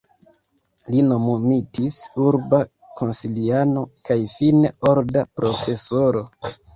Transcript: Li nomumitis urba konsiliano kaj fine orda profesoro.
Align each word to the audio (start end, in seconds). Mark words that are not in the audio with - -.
Li 0.93 1.01
nomumitis 1.09 1.97
urba 2.23 2.61
konsiliano 3.01 3.83
kaj 4.09 4.17
fine 4.37 4.73
orda 4.93 5.25
profesoro. 5.41 6.25